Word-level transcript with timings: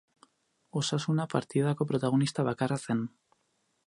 Osasuna 0.79 1.27
partidako 1.33 1.87
protagonista 1.91 2.47
bakarra 2.51 2.79
zen. 2.89 3.05